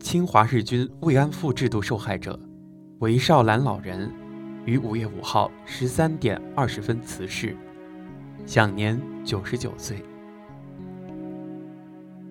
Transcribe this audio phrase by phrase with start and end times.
[0.00, 2.38] 侵华日军慰安妇制度受害者
[2.98, 4.12] 韦少兰老人
[4.66, 7.56] 于五月五号十三点二十分辞世，
[8.44, 10.04] 享年九十九岁。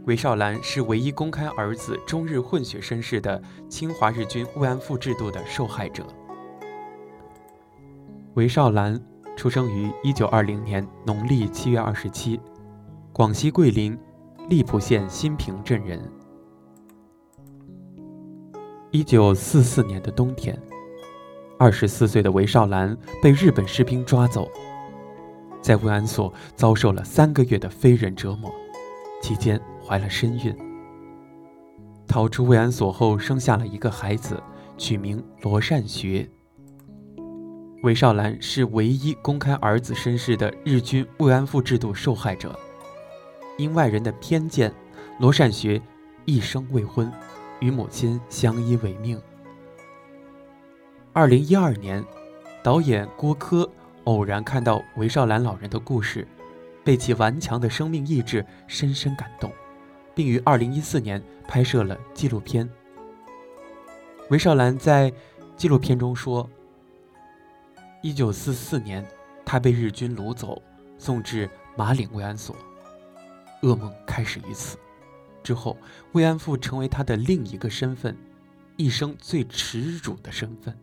[0.05, 6.05] 韦少兰是唯一公开儿子中日混血身世的侵华日军慰安妇制度的受害者。
[8.35, 8.99] 韦少兰
[9.35, 12.39] 出生于一九二零年农历七月二十七，
[13.11, 13.97] 广西桂林
[14.49, 15.99] 荔浦县新平镇人。
[18.91, 20.57] 一九四四年的冬天，
[21.57, 24.47] 二十四岁的韦少兰被日本士兵抓走，
[25.61, 28.53] 在慰安所遭受了三个月的非人折磨，
[29.21, 30.55] 期间怀了身孕。
[32.05, 34.37] 逃出慰安所后，生下了一个孩子，
[34.77, 36.29] 取名罗善学。
[37.81, 42.57] 韦少兰是唯一公开儿子身世的日军慰安妇制度受害者，
[43.57, 44.71] 因外人的偏见，
[45.19, 45.81] 罗善学
[46.25, 47.11] 一生未婚。
[47.61, 49.21] 与母亲相依为命。
[51.13, 52.03] 二零一二年，
[52.63, 53.69] 导演郭柯
[54.05, 56.27] 偶然看到韦少兰老人的故事，
[56.83, 59.51] 被其顽强的生命意志深深感动，
[60.15, 62.67] 并于二零一四年拍摄了纪录片。
[64.29, 65.13] 韦少兰在
[65.55, 66.49] 纪录片中说
[68.01, 69.05] ：“一九四四年，
[69.45, 70.61] 他被日军掳走，
[70.97, 72.55] 送至马岭慰安所，
[73.61, 74.77] 噩梦开始于此。”
[75.43, 75.77] 之后，
[76.13, 78.15] 慰安妇成为他的另一个身份，
[78.75, 80.75] 一生最耻辱的身份。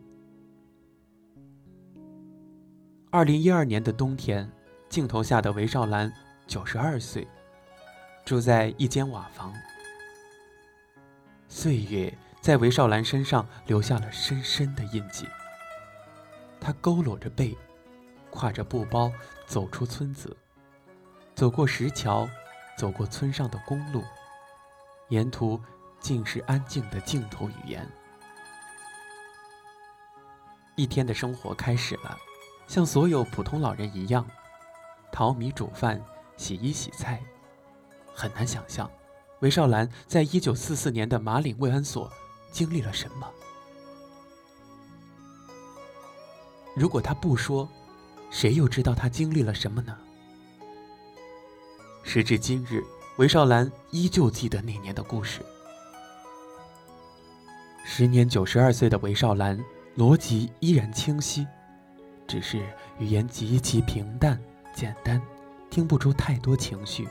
[3.09, 4.49] 二零一二年的冬天，
[4.87, 6.13] 镜头下的韦少兰
[6.45, 7.27] 九十二岁，
[8.23, 9.53] 住在一间瓦房。
[11.47, 15.25] 岁月在韦少兰身上留下了深深的印记。
[16.59, 17.57] 他佝偻着背，
[18.31, 19.11] 挎着布包
[19.47, 20.35] 走出村子，
[21.35, 22.27] 走过石桥，
[22.77, 24.03] 走过村上的公路。
[25.09, 25.59] 沿途
[25.99, 27.87] 尽是安静的镜头语言。
[30.75, 32.17] 一天的生活开始了，
[32.67, 34.25] 像所有普通老人一样，
[35.11, 36.01] 淘米、煮饭、
[36.37, 37.21] 洗衣、洗菜。
[38.13, 38.89] 很难想象，
[39.39, 42.11] 韦少兰在一九四四年的马岭慰安所
[42.51, 43.29] 经历了什么。
[46.79, 47.67] 如果他不说，
[48.29, 49.97] 谁又知道他经历了什么呢？
[52.03, 52.81] 时至今日。
[53.17, 55.41] 韦少兰依旧记得那年的故事。
[57.83, 59.61] 时年九十二岁的韦少兰，
[59.97, 61.45] 逻辑依然清晰，
[62.25, 62.65] 只是
[62.97, 64.39] 语言极其平淡
[64.73, 65.21] 简单，
[65.69, 67.09] 听不出太多情绪。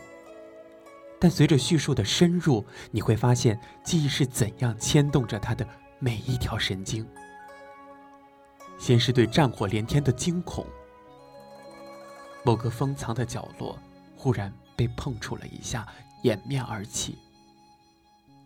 [1.20, 5.68] 但随着叙述的深入，你会发现记忆是怎样牵动着他的
[5.98, 7.06] 每一条神经。
[8.78, 10.64] 先是对战火连天的惊恐，
[12.44, 13.78] 某个封藏的角落
[14.16, 14.52] 忽然。
[14.78, 15.84] 被碰触了一下，
[16.22, 17.18] 掩面而泣，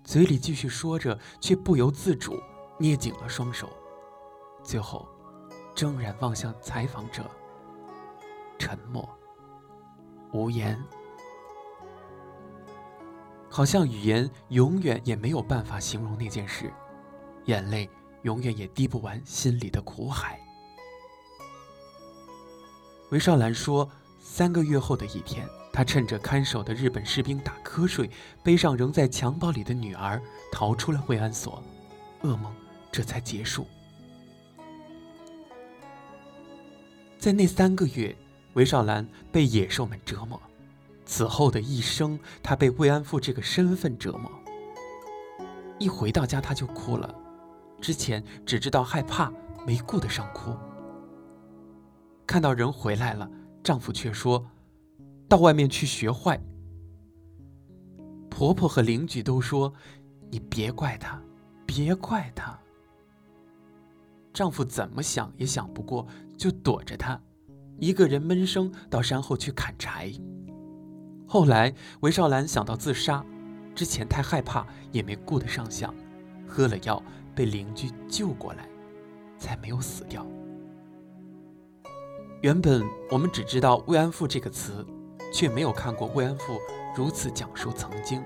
[0.03, 2.41] 嘴里继续说着，却不由自主
[2.79, 3.69] 捏紧了双手，
[4.65, 5.07] 最后
[5.75, 7.31] 怔然望向采访者，
[8.59, 9.07] 沉默，
[10.33, 10.83] 无言，
[13.51, 16.73] 好像语言永远也没有办法形容那件事，
[17.45, 17.91] 眼泪
[18.23, 20.41] 永远也滴不完心里的苦海。
[23.11, 23.91] 韦少兰说
[24.21, 28.11] ：“三个月后的一天。”他趁着看守的日本士兵打瞌睡，
[28.43, 30.21] 背上仍在襁褓里的女儿，
[30.53, 31.63] 逃出了慰安所，
[32.25, 32.55] 噩梦
[32.91, 33.67] 这才结束。
[37.19, 38.15] 在那三个月，
[38.53, 40.39] 韦少兰被野兽们折磨，
[41.07, 44.31] 此后的一生，他被慰安妇这个身份折磨。
[45.79, 47.15] 一回到家，他就哭了，
[47.83, 49.31] 之前只知道害怕，
[49.67, 50.57] 没顾得上哭。
[52.25, 53.29] 看到人回来了，
[53.63, 54.47] 丈夫却说。
[55.29, 56.39] 到外面去学坏。
[58.29, 59.73] 婆婆和邻居都说
[60.31, 61.21] ：“你别怪他，
[61.65, 62.59] 别怪他。”
[64.33, 66.07] 丈夫怎么想也想不过，
[66.37, 67.19] 就躲着她，
[67.79, 70.13] 一个人闷声到山后去砍柴。
[71.27, 73.25] 后来韦少兰想到自杀，
[73.75, 75.95] 之前太害怕，也没顾得上想，
[76.47, 77.03] 喝了药
[77.35, 78.69] 被邻居救过来，
[79.39, 80.27] 才没有死掉。
[82.41, 84.87] 原本我们只知道“慰安妇”这个词。
[85.33, 86.61] 却没有看过慰安妇
[86.95, 88.23] 如此讲述曾经。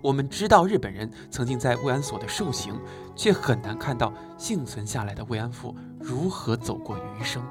[0.00, 2.74] 我们知道日本人曾经在慰安所的受刑，
[3.14, 7.42] 却很难看到幸存下来的慰安妇如何走过余生。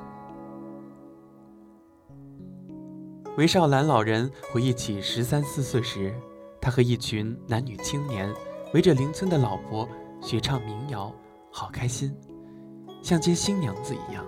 [3.38, 6.12] 韦少兰老人回忆起十三四岁时，
[6.60, 8.32] 他和一群男女青年
[8.74, 9.88] 围着邻村的老伯
[10.24, 11.14] 学唱民谣，
[11.52, 12.16] 好开心，
[13.02, 14.26] 像接新娘子一样。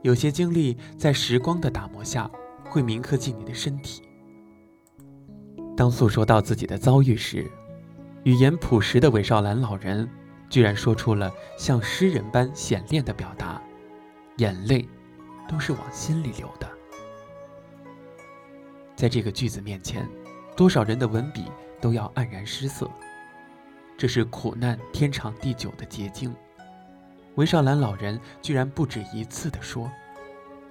[0.00, 2.28] 有些经历在时光的打磨下，
[2.64, 4.02] 会铭刻进你的身体。
[5.76, 7.48] 当诉说到自己的遭遇时，
[8.24, 10.08] 语言朴实的韦少兰老人，
[10.48, 13.60] 居然说出了像诗人般显练的表达，
[14.38, 14.88] 眼泪
[15.46, 16.66] 都是往心里流的。
[18.96, 20.08] 在这个句子面前，
[20.56, 21.44] 多少人的文笔
[21.78, 22.90] 都要黯然失色。
[24.02, 26.34] 这是苦难天长地久的结晶。
[27.36, 29.88] 韦少兰老人居然不止一次地说：“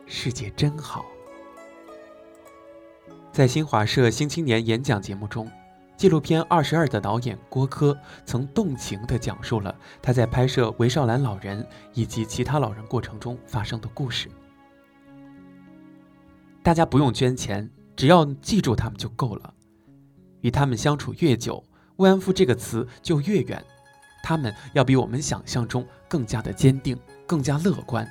[0.06, 1.06] 世界真好。”
[3.32, 5.50] 在新华社《新青年》演讲节目中，
[5.96, 14.30] 纪录片《二十二》的导演郭柯曾动情地讲述了他在拍摄韦少兰老人以及其他老人过程中发生的故事。
[16.62, 19.54] 大家不用捐钱，只要记住他们就够了。
[20.42, 21.64] 与他们相处越久，
[22.02, 23.64] 慰安妇这个词就越远。
[24.24, 28.08] 他们要比我们想象中更加的坚定，更加乐观。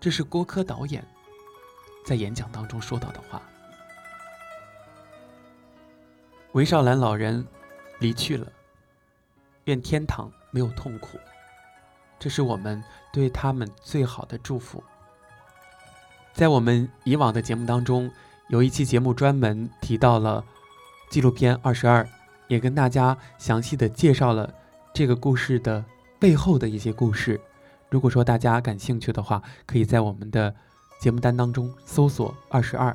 [0.00, 1.06] 这是郭柯导演
[2.04, 3.40] 在演讲当中说到的话。
[6.52, 7.46] 韦少兰老人
[8.00, 8.50] 离去了，
[9.66, 11.16] 愿天堂没有痛苦。
[12.18, 12.82] 这是我们
[13.12, 14.82] 对他们最好的祝福。
[16.32, 18.10] 在我们以往的节目当中，
[18.48, 20.44] 有一期节目专门提到了
[21.08, 22.02] 纪录片《二十二》。
[22.50, 24.52] 也跟大家详细的介绍了
[24.92, 25.84] 这个故事的
[26.18, 27.40] 背后的一些故事。
[27.88, 30.52] 如果说大家感兴趣的话，可以在我们的
[31.00, 32.94] 节目单当中搜索“二十二”。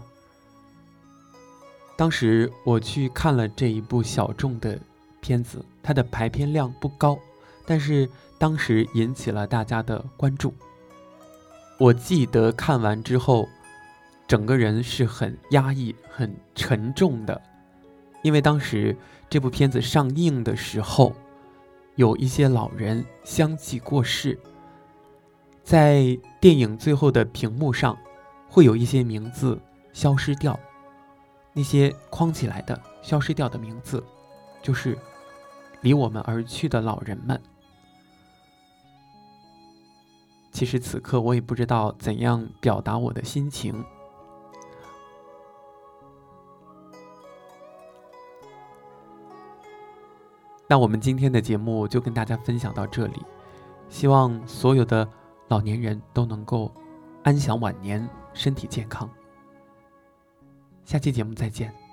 [1.96, 4.78] 当时我去看了这一部小众的
[5.22, 7.18] 片子，它的排片量不高，
[7.66, 10.54] 但是当时引起了大家的关注。
[11.80, 13.48] 我记得看完之后，
[14.28, 17.42] 整个人是很压抑、很沉重的。
[18.26, 18.98] 因为当时
[19.30, 21.14] 这部片子上映的时候，
[21.94, 24.40] 有一些老人相继过世，
[25.64, 27.96] 在电影最后的屏幕上，
[28.50, 29.62] 会有一些名字
[29.94, 30.60] 消失掉，
[31.54, 34.04] 那些框起来的消失掉的名字，
[34.60, 34.98] 就是
[35.82, 37.40] 离我们而去的老人们。
[40.52, 43.86] 其实此刻我也不知道怎样表达我的心情。
[50.68, 53.22] 那我们今天的节目就跟大家分享到这里，
[53.88, 55.08] 希望所有的
[55.48, 56.72] 老年人都能够
[57.24, 59.10] 安享晚年，身体健康。
[60.84, 61.85] 下期节目再见。